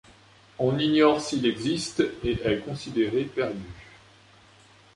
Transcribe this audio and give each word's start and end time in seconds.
On 0.57 0.79
ignore 0.79 1.21
s'il 1.21 1.45
existe 1.45 2.03
et 2.23 2.31
est 2.43 2.65
considéré 2.65 3.23
perdu. 3.25 3.69